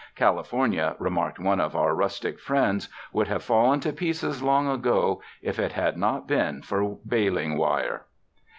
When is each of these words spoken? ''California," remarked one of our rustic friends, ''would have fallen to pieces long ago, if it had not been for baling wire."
''California," 0.17 0.95
remarked 0.97 1.37
one 1.37 1.59
of 1.61 1.75
our 1.75 1.93
rustic 1.93 2.39
friends, 2.39 2.89
''would 3.13 3.27
have 3.27 3.43
fallen 3.43 3.79
to 3.81 3.93
pieces 3.93 4.41
long 4.41 4.67
ago, 4.67 5.21
if 5.43 5.59
it 5.59 5.73
had 5.73 5.95
not 5.95 6.27
been 6.27 6.63
for 6.63 6.97
baling 7.05 7.55
wire." 7.55 8.07